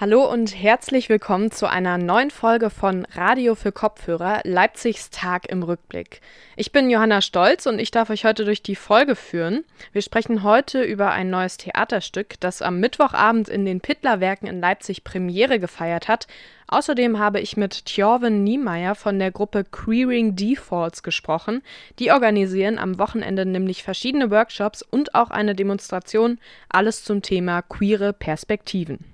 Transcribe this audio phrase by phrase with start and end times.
[0.00, 5.64] Hallo und herzlich willkommen zu einer neuen Folge von Radio für Kopfhörer, Leipzigs Tag im
[5.64, 6.20] Rückblick.
[6.54, 9.64] Ich bin Johanna Stolz und ich darf euch heute durch die Folge führen.
[9.92, 15.02] Wir sprechen heute über ein neues Theaterstück, das am Mittwochabend in den Pittlerwerken in Leipzig
[15.02, 16.28] Premiere gefeiert hat.
[16.68, 21.60] Außerdem habe ich mit Thjorven Niemeyer von der Gruppe Queering Defaults gesprochen.
[21.98, 26.38] Die organisieren am Wochenende nämlich verschiedene Workshops und auch eine Demonstration,
[26.68, 29.04] alles zum Thema queere Perspektiven.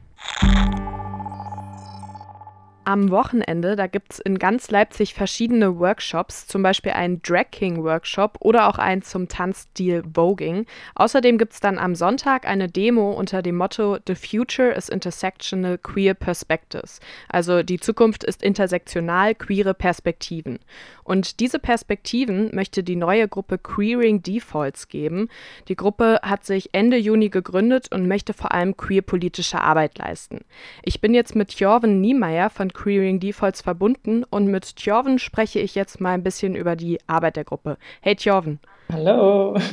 [2.87, 7.83] Am Wochenende, da gibt es in ganz Leipzig verschiedene Workshops, zum Beispiel einen Drag King
[7.83, 10.67] Workshop oder auch einen zum Tanzstil Voging.
[10.95, 15.79] Außerdem gibt es dann am Sonntag eine Demo unter dem Motto The Future is Intersectional
[15.79, 17.01] Queer Perspectives.
[17.31, 20.59] Also die Zukunft ist intersektional queere Perspektiven.
[21.05, 25.31] Und diese Perspektiven möchte die neue Gruppe Queering Defaults geben.
[25.69, 30.41] Die Gruppe hat sich Ende Juni gegründet und möchte vor allem queerpolitische Arbeit leisten.
[30.83, 35.75] Ich bin jetzt mit Jorven Niemeyer von Queering Defaults verbunden und mit Tjorven spreche ich
[35.75, 37.79] jetzt mal ein bisschen über die Arbeit der Gruppe.
[38.03, 38.59] Hey Tjorven.
[38.93, 39.57] Hallo.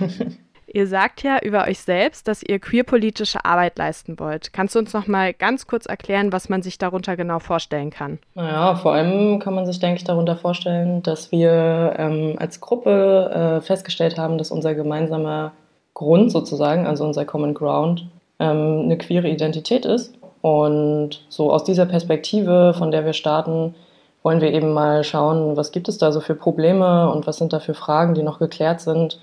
[0.73, 4.53] Ihr sagt ja über euch selbst, dass ihr queerpolitische Arbeit leisten wollt.
[4.53, 8.19] Kannst du uns noch mal ganz kurz erklären, was man sich darunter genau vorstellen kann?
[8.35, 13.59] Naja, vor allem kann man sich, denke ich, darunter vorstellen, dass wir ähm, als Gruppe
[13.59, 15.51] äh, festgestellt haben, dass unser gemeinsamer
[15.93, 18.07] Grund sozusagen, also unser Common Ground,
[18.39, 23.75] ähm, eine queere Identität ist und so aus dieser Perspektive, von der wir starten,
[24.23, 27.53] wollen wir eben mal schauen, was gibt es da so für Probleme und was sind
[27.53, 29.19] da für Fragen, die noch geklärt sind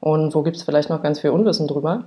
[0.00, 2.04] und wo gibt es vielleicht noch ganz viel Unwissen drüber.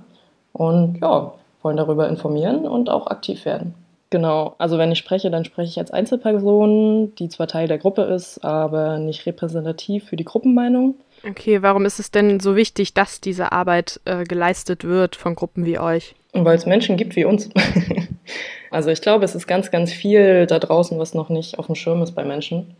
[0.52, 3.74] Und ja, wollen darüber informieren und auch aktiv werden.
[4.10, 8.02] Genau, also wenn ich spreche, dann spreche ich als Einzelperson, die zwar Teil der Gruppe
[8.02, 10.94] ist, aber nicht repräsentativ für die Gruppenmeinung.
[11.28, 15.64] Okay, warum ist es denn so wichtig, dass diese Arbeit äh, geleistet wird von Gruppen
[15.64, 16.14] wie euch?
[16.32, 17.50] Weil es Menschen gibt wie uns.
[18.70, 21.74] also ich glaube, es ist ganz, ganz viel da draußen, was noch nicht auf dem
[21.74, 22.74] Schirm ist bei Menschen.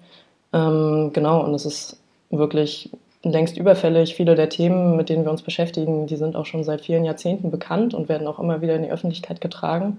[0.52, 1.98] Ähm, genau, und es ist
[2.30, 2.90] wirklich
[3.22, 4.14] längst überfällig.
[4.14, 7.50] Viele der Themen, mit denen wir uns beschäftigen, die sind auch schon seit vielen Jahrzehnten
[7.50, 9.98] bekannt und werden auch immer wieder in die Öffentlichkeit getragen.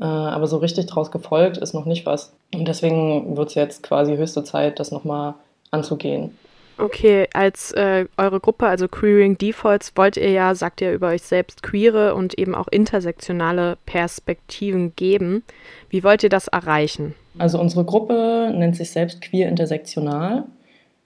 [0.00, 2.32] Äh, aber so richtig draus gefolgt ist noch nicht was.
[2.54, 5.34] Und deswegen wird es jetzt quasi höchste Zeit, das nochmal
[5.70, 6.36] anzugehen.
[6.80, 11.22] Okay, als äh, eure Gruppe, also Queering Defaults, wollt ihr ja, sagt ihr über euch
[11.22, 15.42] selbst, queere und eben auch intersektionale Perspektiven geben.
[15.90, 17.14] Wie wollt ihr das erreichen?
[17.38, 20.44] Also unsere Gruppe nennt sich selbst queer intersektional.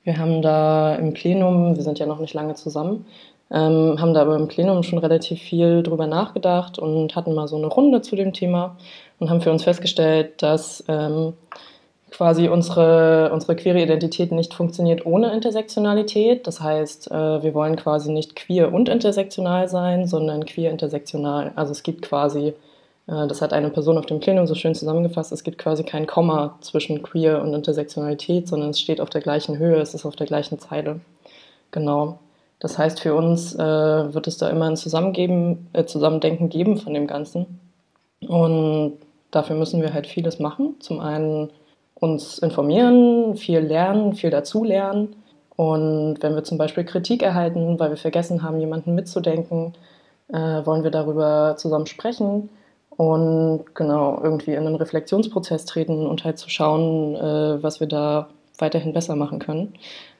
[0.04, 3.06] Wir haben da im Plenum, wir sind ja noch nicht lange zusammen,
[3.50, 7.56] ähm, haben da aber im Plenum schon relativ viel drüber nachgedacht und hatten mal so
[7.56, 8.76] eine Runde zu dem Thema
[9.18, 11.32] und haben für uns festgestellt, dass ähm,
[12.14, 16.46] quasi unsere, unsere queere Identität nicht funktioniert ohne Intersektionalität.
[16.46, 21.50] Das heißt, äh, wir wollen quasi nicht queer und intersektional sein, sondern queer intersektional.
[21.56, 22.54] Also es gibt quasi,
[23.08, 26.06] äh, das hat eine Person auf dem Plenum so schön zusammengefasst, es gibt quasi kein
[26.06, 30.14] Komma zwischen queer und Intersektionalität, sondern es steht auf der gleichen Höhe, es ist auf
[30.14, 31.00] der gleichen Zeile.
[31.72, 32.20] Genau.
[32.60, 36.94] Das heißt, für uns äh, wird es da immer ein Zusammengeben, äh, Zusammendenken geben von
[36.94, 37.58] dem Ganzen.
[38.20, 38.98] Und
[39.32, 40.76] dafür müssen wir halt vieles machen.
[40.78, 41.50] Zum einen
[41.94, 45.16] uns informieren, viel lernen, viel dazulernen.
[45.56, 49.74] Und wenn wir zum Beispiel Kritik erhalten, weil wir vergessen haben, jemanden mitzudenken,
[50.28, 52.48] äh, wollen wir darüber zusammen sprechen
[52.90, 58.28] und genau irgendwie in einen Reflexionsprozess treten und halt zu schauen, äh, was wir da
[58.58, 59.74] weiterhin besser machen können.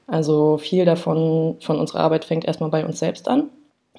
[0.07, 3.49] Also viel davon von unserer Arbeit fängt erstmal bei uns selbst an,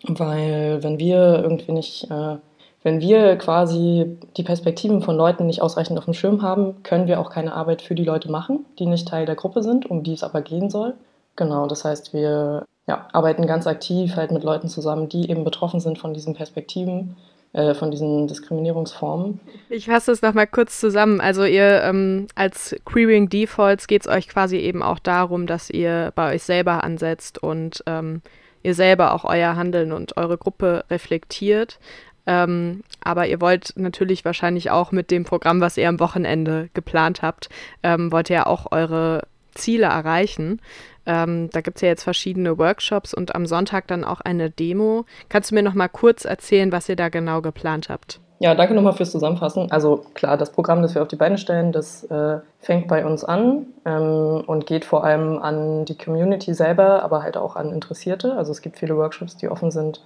[0.04, 2.36] weil wenn wir irgendwie nicht äh,
[2.86, 7.18] wenn wir quasi die Perspektiven von Leuten nicht ausreichend auf dem Schirm haben, können wir
[7.18, 10.12] auch keine Arbeit für die Leute machen, die nicht Teil der Gruppe sind, um die
[10.12, 10.94] es aber gehen soll.
[11.34, 15.80] Genau, das heißt, wir ja, arbeiten ganz aktiv halt mit Leuten zusammen, die eben betroffen
[15.80, 17.16] sind von diesen Perspektiven,
[17.54, 19.40] äh, von diesen Diskriminierungsformen.
[19.68, 21.20] Ich fasse es nochmal kurz zusammen.
[21.20, 26.12] Also ihr ähm, als Queering Defaults geht es euch quasi eben auch darum, dass ihr
[26.14, 28.22] bei euch selber ansetzt und ähm,
[28.66, 31.78] ihr selber auch euer Handeln und eure Gruppe reflektiert.
[32.26, 37.22] Ähm, aber ihr wollt natürlich wahrscheinlich auch mit dem Programm, was ihr am Wochenende geplant
[37.22, 37.48] habt,
[37.82, 39.22] ähm, wollt ihr ja auch eure
[39.54, 40.60] Ziele erreichen.
[41.06, 45.04] Ähm, da gibt es ja jetzt verschiedene Workshops und am Sonntag dann auch eine Demo.
[45.28, 48.20] Kannst du mir noch mal kurz erzählen, was ihr da genau geplant habt?
[48.38, 49.70] Ja, danke nochmal fürs Zusammenfassen.
[49.72, 53.24] Also klar, das Programm, das wir auf die Beine stellen, das äh, fängt bei uns
[53.24, 58.36] an ähm, und geht vor allem an die Community selber, aber halt auch an Interessierte.
[58.36, 60.02] Also es gibt viele Workshops, die offen sind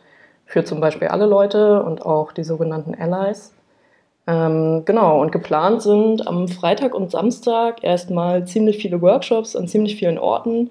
[0.50, 3.54] für zum Beispiel alle Leute und auch die sogenannten Allies.
[4.26, 9.94] Ähm, genau, und geplant sind am Freitag und Samstag erstmal ziemlich viele Workshops an ziemlich
[9.94, 10.70] vielen Orten.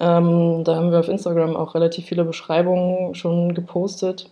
[0.00, 4.30] Ähm, da haben wir auf Instagram auch relativ viele Beschreibungen schon gepostet.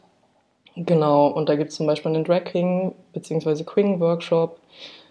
[0.76, 3.64] Genau, und da gibt es zum Beispiel einen Drag King bzw.
[3.64, 4.56] Queen Workshop.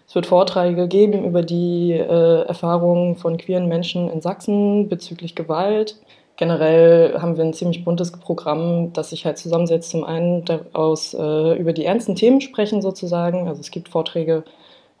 [0.08, 5.96] Es wird Vorträge geben über die äh, Erfahrungen von queeren Menschen in Sachsen bezüglich Gewalt.
[6.40, 9.90] Generell haben wir ein ziemlich buntes Programm, das sich halt zusammensetzt.
[9.90, 13.46] Zum einen daraus äh, über die ernsten Themen sprechen sozusagen.
[13.46, 14.44] Also es gibt Vorträge,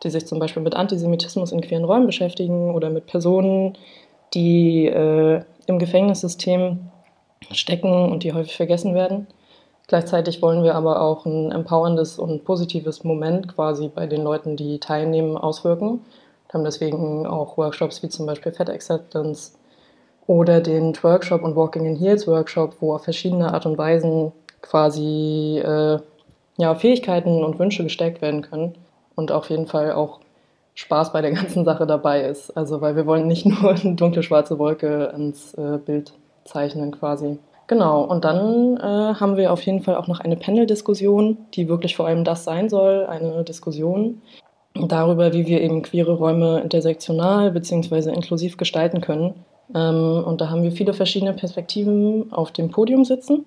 [0.02, 3.78] die sich zum Beispiel mit Antisemitismus in queeren Räumen beschäftigen oder mit Personen,
[4.34, 6.90] die äh, im Gefängnissystem
[7.52, 9.26] stecken und die häufig vergessen werden.
[9.86, 14.78] Gleichzeitig wollen wir aber auch ein empowerndes und positives Moment quasi bei den Leuten, die
[14.78, 16.02] teilnehmen, auswirken.
[16.48, 19.52] Wir haben deswegen auch Workshops wie zum Beispiel Fat Acceptance
[20.26, 24.32] oder den Workshop und Walking in Heels Workshop, wo auf verschiedene Art und Weisen
[24.62, 25.98] quasi äh,
[26.56, 28.74] ja, Fähigkeiten und Wünsche gestärkt werden können
[29.14, 30.20] und auf jeden Fall auch
[30.74, 32.56] Spaß bei der ganzen Sache dabei ist.
[32.56, 36.12] Also weil wir wollen nicht nur eine dunkle schwarze Wolke ins äh, Bild
[36.44, 37.38] zeichnen quasi.
[37.66, 41.94] Genau, und dann äh, haben wir auf jeden Fall auch noch eine Panel-Diskussion, die wirklich
[41.94, 44.22] vor allem das sein soll, eine Diskussion
[44.74, 48.10] darüber, wie wir eben queere Räume intersektional bzw.
[48.10, 49.34] inklusiv gestalten können.
[49.74, 53.44] Ähm, und da haben wir viele verschiedene Perspektiven auf dem Podium sitzen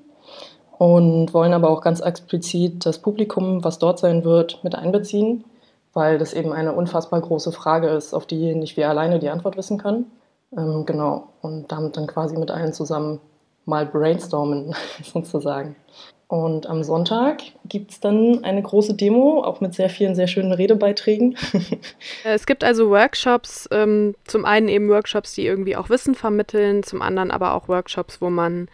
[0.77, 5.43] und wollen aber auch ganz explizit das Publikum, was dort sein wird, mit einbeziehen,
[5.93, 9.57] weil das eben eine unfassbar große Frage ist, auf die nicht wir alleine die Antwort
[9.57, 10.11] wissen können.
[10.55, 13.19] Ähm, genau, und damit dann quasi mit allen zusammen
[13.65, 15.75] mal brainstormen sozusagen.
[16.33, 20.51] Und am Sonntag gibt es dann eine große Demo, auch mit sehr vielen sehr schönen
[20.51, 21.37] Redebeiträgen.
[22.23, 27.03] es gibt also Workshops, ähm, zum einen eben Workshops, die irgendwie auch Wissen vermitteln, zum
[27.03, 28.67] anderen aber auch Workshops, wo man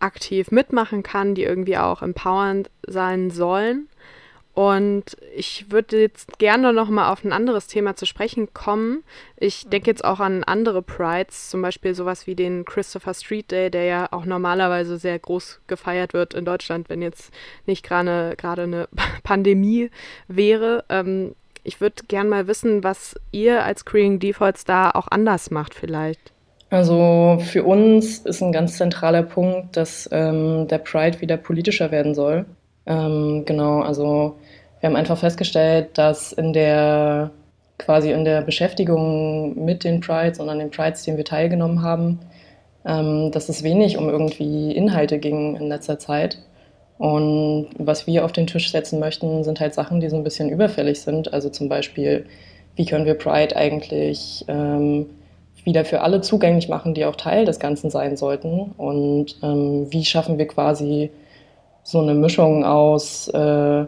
[0.00, 3.90] aktiv mitmachen kann, die irgendwie auch empowernd sein sollen.
[4.54, 9.02] Und ich würde jetzt gerne noch mal auf ein anderes Thema zu sprechen kommen.
[9.38, 13.70] Ich denke jetzt auch an andere Prides, zum Beispiel sowas wie den Christopher Street Day,
[13.70, 17.32] der ja auch normalerweise sehr groß gefeiert wird in Deutschland, wenn jetzt
[17.64, 18.88] nicht gerade eine
[19.22, 19.90] Pandemie
[20.28, 20.84] wäre.
[20.90, 21.34] Ähm,
[21.64, 26.32] ich würde gerne mal wissen, was ihr als Creating Defaults da auch anders macht vielleicht.
[26.68, 32.14] Also für uns ist ein ganz zentraler Punkt, dass ähm, der Pride wieder politischer werden
[32.14, 32.46] soll.
[32.86, 34.36] Ähm, genau, also
[34.82, 37.30] wir haben einfach festgestellt, dass in der
[37.78, 42.18] quasi in der Beschäftigung mit den Prides und an den Prides, denen wir teilgenommen haben,
[42.84, 46.38] ähm, dass es wenig um irgendwie Inhalte ging in letzter Zeit.
[46.98, 50.48] Und was wir auf den Tisch setzen möchten, sind halt Sachen, die so ein bisschen
[50.48, 51.32] überfällig sind.
[51.32, 52.26] Also zum Beispiel,
[52.74, 55.06] wie können wir Pride eigentlich ähm,
[55.62, 58.72] wieder für alle zugänglich machen, die auch Teil des Ganzen sein sollten?
[58.76, 61.12] Und ähm, wie schaffen wir quasi
[61.84, 63.86] so eine Mischung aus äh,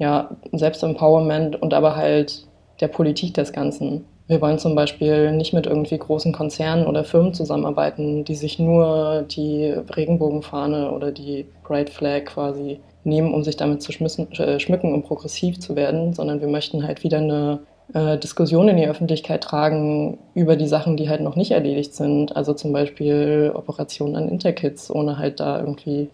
[0.00, 2.46] ja, Selbstempowerment und aber halt
[2.80, 4.06] der Politik des Ganzen.
[4.26, 9.26] Wir wollen zum Beispiel nicht mit irgendwie großen Konzernen oder Firmen zusammenarbeiten, die sich nur
[9.30, 15.04] die Regenbogenfahne oder die Pride Flag quasi nehmen, um sich damit zu äh, schmücken und
[15.04, 17.60] progressiv zu werden, sondern wir möchten halt wieder eine
[17.92, 22.36] äh, Diskussion in die Öffentlichkeit tragen über die Sachen, die halt noch nicht erledigt sind.
[22.36, 26.08] Also zum Beispiel Operationen an Interkids, ohne halt da irgendwie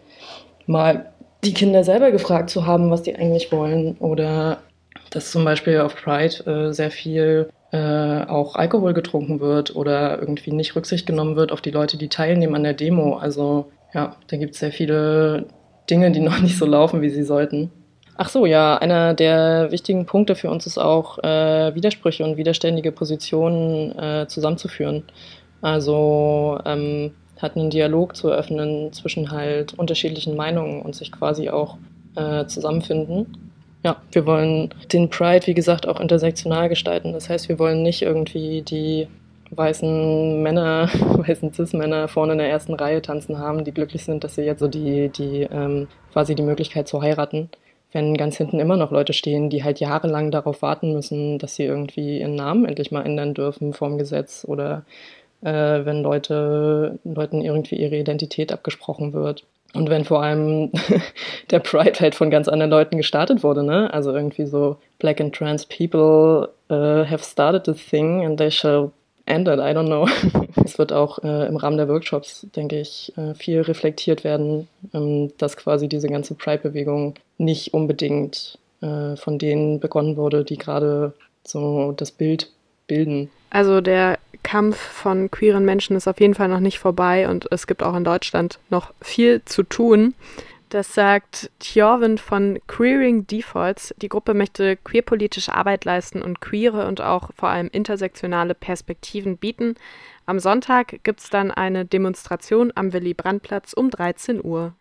[0.67, 1.07] mal
[1.47, 3.97] die Kinder selber gefragt zu haben, was die eigentlich wollen.
[3.99, 4.59] Oder
[5.11, 10.53] dass zum Beispiel auf Pride äh, sehr viel äh, auch Alkohol getrunken wird oder irgendwie
[10.53, 13.17] nicht Rücksicht genommen wird auf die Leute, die teilnehmen an der Demo.
[13.17, 15.47] Also ja, da gibt es sehr viele
[15.89, 17.71] Dinge, die noch nicht so laufen, wie sie sollten.
[18.19, 22.91] Ach so, ja, einer der wichtigen Punkte für uns ist auch, äh, Widersprüche und widerständige
[22.91, 25.05] Positionen äh, zusammenzuführen.
[25.61, 31.77] Also ähm, hat einen Dialog zu eröffnen zwischen halt unterschiedlichen Meinungen und sich quasi auch
[32.17, 33.51] äh, zusammenfinden.
[33.85, 37.13] Ja, wir wollen den Pride, wie gesagt, auch intersektional gestalten.
[37.13, 39.07] Das heißt, wir wollen nicht irgendwie die
[39.51, 44.35] weißen Männer, weißen Cis-Männer vorne in der ersten Reihe tanzen haben, die glücklich sind, dass
[44.35, 47.51] sie jetzt so die, die ähm, quasi die Möglichkeit zu heiraten.
[47.93, 51.65] Wenn ganz hinten immer noch Leute stehen, die halt jahrelang darauf warten müssen, dass sie
[51.65, 54.85] irgendwie ihren Namen endlich mal ändern dürfen vorm Gesetz oder
[55.43, 59.45] äh, wenn Leute, Leuten irgendwie ihre Identität abgesprochen wird.
[59.75, 60.71] Und wenn vor allem
[61.51, 63.93] der Pride halt von ganz anderen Leuten gestartet wurde, ne?
[63.93, 68.93] Also irgendwie so Black and Trans People uh, have started the thing and they shall
[69.27, 70.09] end it, I don't know.
[70.65, 75.33] es wird auch äh, im Rahmen der Workshops, denke ich, äh, viel reflektiert werden, ähm,
[75.39, 81.13] dass quasi diese ganze Pride-Bewegung nicht unbedingt äh, von denen begonnen wurde, die gerade
[81.45, 82.51] so das Bild
[82.87, 83.31] bilden.
[83.51, 87.67] Also der Kampf von queeren Menschen ist auf jeden Fall noch nicht vorbei und es
[87.67, 90.15] gibt auch in Deutschland noch viel zu tun.
[90.69, 93.95] Das sagt Thjorvin von Queering Defaults.
[93.99, 99.77] Die Gruppe möchte queerpolitische Arbeit leisten und queere und auch vor allem intersektionale Perspektiven bieten.
[100.27, 104.75] Am Sonntag gibt es dann eine Demonstration am Willy-Brandt-Platz um 13 Uhr.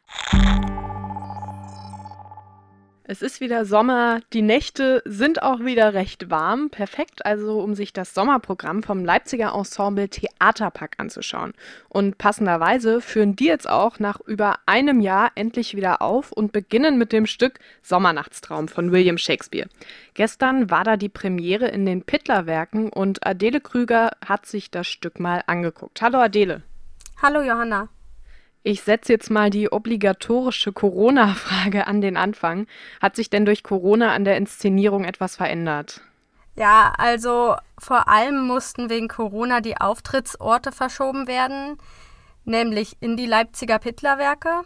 [3.07, 6.71] Es ist wieder Sommer, die Nächte sind auch wieder recht warm.
[6.71, 11.53] Perfekt also, um sich das Sommerprogramm vom Leipziger Ensemble Theaterpack anzuschauen.
[11.87, 16.97] Und passenderweise führen die jetzt auch nach über einem Jahr endlich wieder auf und beginnen
[16.97, 19.69] mit dem Stück Sommernachtstraum von William Shakespeare.
[20.15, 25.19] Gestern war da die Premiere in den Pittlerwerken und Adele Krüger hat sich das Stück
[25.19, 26.01] mal angeguckt.
[26.01, 26.63] Hallo Adele.
[27.21, 27.87] Hallo Johanna.
[28.67, 32.65] Ich setze jetzt mal die obligatorische Corona-Frage an den Anfang.
[32.99, 36.01] Hat sich denn durch Corona an der Inszenierung etwas verändert?
[36.55, 41.77] Ja, also vor allem mussten wegen Corona die Auftrittsorte verschoben werden,
[42.43, 44.61] nämlich in die Leipziger Pittlerwerke.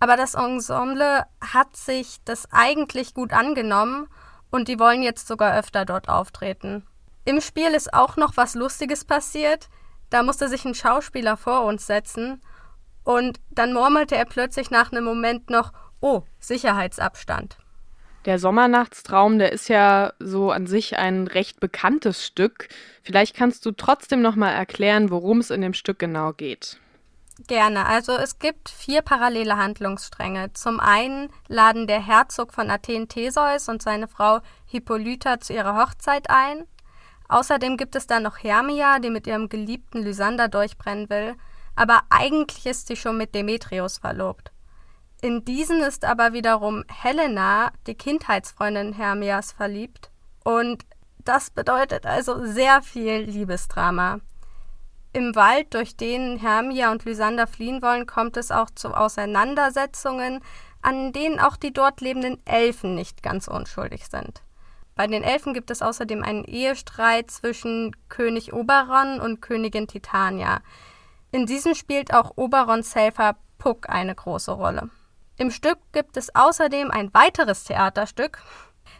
[0.00, 4.08] Aber das Ensemble hat sich das eigentlich gut angenommen
[4.50, 6.86] und die wollen jetzt sogar öfter dort auftreten.
[7.26, 9.68] Im Spiel ist auch noch was Lustiges passiert.
[10.08, 12.40] Da musste sich ein Schauspieler vor uns setzen
[13.04, 17.56] und dann murmelte er plötzlich nach einem Moment noch, oh, Sicherheitsabstand.
[18.24, 22.68] Der Sommernachtstraum, der ist ja so an sich ein recht bekanntes Stück.
[23.02, 26.78] Vielleicht kannst du trotzdem noch mal erklären, worum es in dem Stück genau geht.
[27.48, 27.86] Gerne.
[27.86, 30.52] Also es gibt vier parallele Handlungsstränge.
[30.52, 36.30] Zum einen laden der Herzog von Athen Theseus und seine Frau Hippolyta zu ihrer Hochzeit
[36.30, 36.64] ein.
[37.28, 41.34] Außerdem gibt es dann noch Hermia, die mit ihrem geliebten Lysander durchbrennen will
[41.74, 44.52] aber eigentlich ist sie schon mit Demetrius verlobt.
[45.20, 50.10] In diesen ist aber wiederum Helena, die Kindheitsfreundin Hermias, verliebt
[50.44, 50.84] und
[51.24, 54.20] das bedeutet also sehr viel Liebesdrama.
[55.12, 60.40] Im Wald, durch den Hermia und Lysander fliehen wollen, kommt es auch zu Auseinandersetzungen,
[60.80, 64.42] an denen auch die dort lebenden Elfen nicht ganz unschuldig sind.
[64.94, 70.60] Bei den Elfen gibt es außerdem einen Ehestreit zwischen König Oberon und Königin Titania.
[71.34, 74.90] In diesem spielt auch Oberons Helfer Puck eine große Rolle.
[75.38, 78.38] Im Stück gibt es außerdem ein weiteres Theaterstück,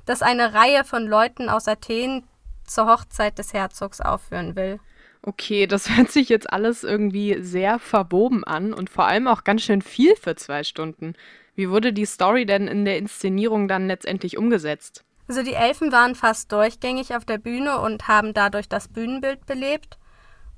[0.07, 2.25] das eine Reihe von Leuten aus Athen
[2.67, 4.81] zur Hochzeit des Herzogs aufführen will.
[5.21, 9.61] Okay, das hört sich jetzt alles irgendwie sehr verwoben an und vor allem auch ganz
[9.61, 11.13] schön viel für zwei Stunden.
[11.55, 15.05] Wie wurde die Story denn in der Inszenierung dann letztendlich umgesetzt?
[15.29, 19.99] Also die Elfen waren fast durchgängig auf der Bühne und haben dadurch das Bühnenbild belebt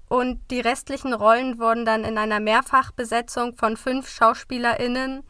[0.09, 5.25] und die restlichen Rollen wurden dann in einer Mehrfachbesetzung von fünf SchauspielerInnen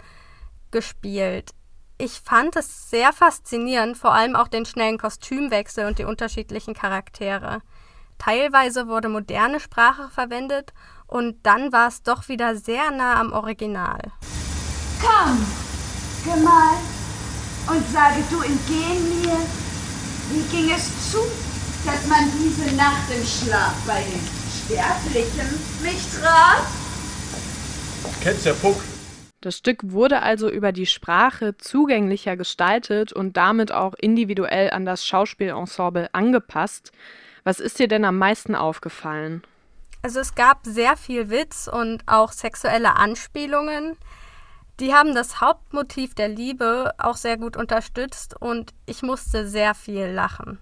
[0.70, 1.52] gespielt.
[1.96, 7.60] Ich fand es sehr faszinierend, vor allem auch den schnellen Kostümwechsel und die unterschiedlichen Charaktere.
[8.18, 10.72] Teilweise wurde moderne Sprache verwendet
[11.06, 14.00] und dann war es doch wieder sehr nah am Original.
[15.00, 15.46] Komm,
[16.24, 16.78] Gemahl,
[17.68, 19.36] und sage du entgehen mir,
[20.30, 21.18] wie ging es zu,
[21.84, 24.02] dass man diese Nacht im Schlaf bei
[24.66, 26.66] Sterblichen mich traf?
[28.22, 28.82] Kennst der Puck?
[29.42, 35.06] Das Stück wurde also über die Sprache zugänglicher gestaltet und damit auch individuell an das
[35.06, 36.92] Schauspielensemble angepasst.
[37.44, 39.42] Was ist dir denn am meisten aufgefallen?
[40.00, 43.98] Also es gab sehr viel Witz und auch sexuelle Anspielungen.
[44.80, 50.06] Die haben das Hauptmotiv der Liebe auch sehr gut unterstützt und ich musste sehr viel
[50.06, 50.58] lachen.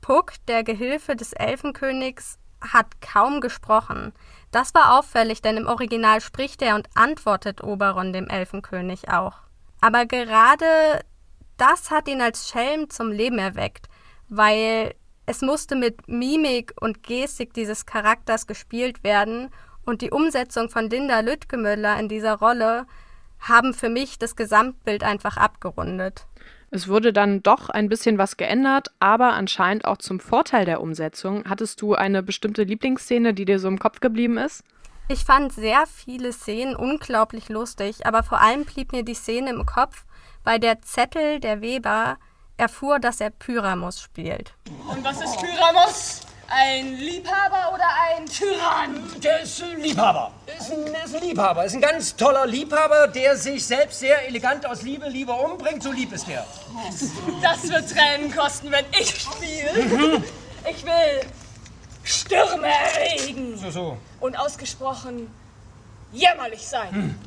[0.00, 2.38] Puck, der Gehilfe des Elfenkönigs,
[2.72, 4.12] hat kaum gesprochen.
[4.50, 9.38] Das war auffällig, denn im Original spricht er und antwortet Oberon dem Elfenkönig auch.
[9.80, 11.00] Aber gerade
[11.56, 13.88] das hat ihn als Schelm zum Leben erweckt,
[14.28, 14.94] weil
[15.26, 19.50] es musste mit Mimik und Gestik dieses Charakters gespielt werden
[19.84, 22.86] und die Umsetzung von Linda Lüttgemüller in dieser Rolle
[23.40, 26.26] haben für mich das Gesamtbild einfach abgerundet.
[26.70, 31.44] Es wurde dann doch ein bisschen was geändert, aber anscheinend auch zum Vorteil der Umsetzung.
[31.48, 34.64] Hattest du eine bestimmte Lieblingsszene, die dir so im Kopf geblieben ist?
[35.08, 39.66] Ich fand sehr viele Szenen unglaublich lustig, aber vor allem blieb mir die Szene im
[39.66, 40.04] Kopf,
[40.44, 42.16] bei der Zettel der Weber
[42.56, 44.54] erfuhr, dass er Pyramus spielt.
[44.88, 46.20] Und was ist Pyramus?
[46.48, 49.20] Ein Liebhaber oder ein Tyrann?
[49.20, 50.32] Der ist ein Liebhaber.
[50.46, 51.64] Der ist ein, der ist ein Liebhaber.
[51.64, 55.82] Ist ein ganz toller Liebhaber, der sich selbst sehr elegant aus Liebe lieber umbringt.
[55.82, 56.46] So lieb ist der.
[57.42, 59.84] Das wird Tränen kosten, wenn ich spiele.
[59.84, 60.24] Mhm.
[60.70, 61.20] Ich will
[62.04, 63.58] Stürme erregen.
[63.58, 63.98] So, so.
[64.20, 65.30] Und ausgesprochen
[66.12, 66.90] jämmerlich sein.
[66.90, 67.18] Hm.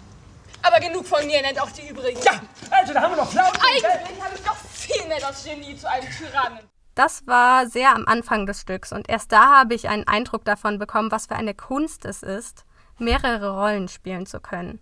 [0.62, 2.20] Aber genug von mir, nennt auch die übrigen.
[2.24, 3.60] Ja, also da haben wir noch Flauten.
[3.62, 6.60] Eigentlich habe ich doch viel mehr das Genie zu einem Tyrannen.
[6.98, 10.80] Das war sehr am Anfang des Stücks und erst da habe ich einen Eindruck davon
[10.80, 12.66] bekommen, was für eine Kunst es ist,
[12.98, 14.80] mehrere Rollen spielen zu können.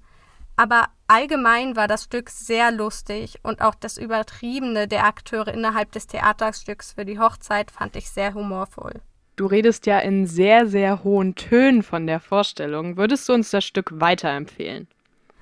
[0.55, 6.07] Aber allgemein war das Stück sehr lustig und auch das Übertriebene der Akteure innerhalb des
[6.07, 9.01] Theaterstücks für die Hochzeit fand ich sehr humorvoll.
[9.35, 12.95] Du redest ja in sehr, sehr hohen Tönen von der Vorstellung.
[12.95, 14.87] Würdest du uns das Stück weiterempfehlen?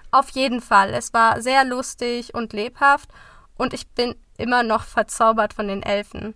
[0.09, 0.91] Auf jeden Fall.
[0.95, 3.11] Es war sehr lustig und lebhaft
[3.59, 6.33] und ich bin immer noch verzaubert von den Elfen.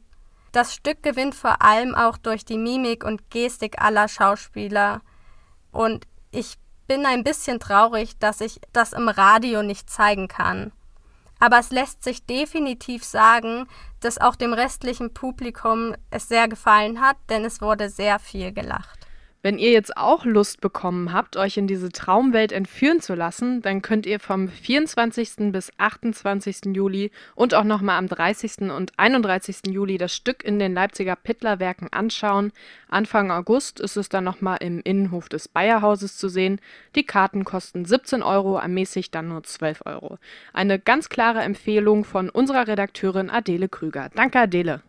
[0.51, 5.01] Das Stück gewinnt vor allem auch durch die Mimik und Gestik aller Schauspieler.
[5.71, 6.55] Und ich
[6.87, 10.71] bin ein bisschen traurig, dass ich das im Radio nicht zeigen kann.
[11.39, 13.67] Aber es lässt sich definitiv sagen,
[13.99, 18.96] dass auch dem restlichen Publikum es sehr gefallen hat, denn es wurde sehr viel gelacht.
[19.47, 23.81] Wenn ihr jetzt auch Lust bekommen habt, euch in diese Traumwelt entführen zu lassen, dann
[23.81, 25.53] könnt ihr vom 24.
[25.53, 26.75] bis 28.
[26.75, 28.69] Juli und auch nochmal am 30.
[28.75, 29.59] und 31.
[29.69, 32.51] Juli das Stück in den Leipziger Pittlerwerken anschauen.
[32.89, 36.59] Anfang August ist es dann nochmal im Innenhof des Bayerhauses zu sehen.
[36.97, 40.17] Die Karten kosten 17 Euro, ermäßigt dann nur 12 Euro.
[40.51, 44.09] Eine ganz klare Empfehlung von unserer Redakteurin Adele Krüger.
[44.13, 44.81] Danke, Adele.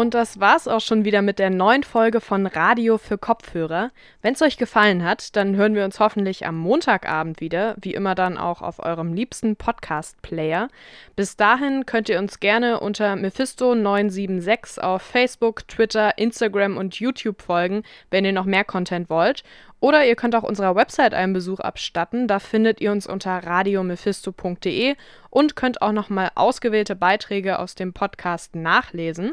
[0.00, 3.90] Und das war's auch schon wieder mit der neuen Folge von Radio für Kopfhörer.
[4.22, 8.14] Wenn es euch gefallen hat, dann hören wir uns hoffentlich am Montagabend wieder, wie immer
[8.14, 10.68] dann auch auf eurem liebsten Podcast-Player.
[11.16, 17.82] Bis dahin könnt ihr uns gerne unter Mephisto976 auf Facebook, Twitter, Instagram und YouTube folgen,
[18.10, 19.44] wenn ihr noch mehr Content wollt.
[19.80, 22.28] Oder ihr könnt auch unserer Website einen Besuch abstatten.
[22.28, 24.94] Da findet ihr uns unter radiomephisto.de
[25.30, 29.32] und könnt auch nochmal ausgewählte Beiträge aus dem Podcast nachlesen.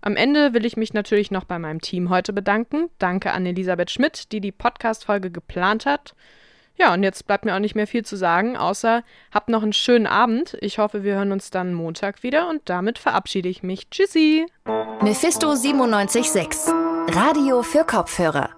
[0.00, 2.90] Am Ende will ich mich natürlich noch bei meinem Team heute bedanken.
[2.98, 6.14] Danke an Elisabeth Schmidt, die die Podcast-Folge geplant hat.
[6.76, 9.02] Ja, und jetzt bleibt mir auch nicht mehr viel zu sagen, außer
[9.34, 10.56] habt noch einen schönen Abend.
[10.60, 13.90] Ich hoffe, wir hören uns dann Montag wieder und damit verabschiede ich mich.
[13.90, 14.46] Tschüssi!
[15.02, 16.72] Mephisto 976
[17.08, 18.57] Radio für Kopfhörer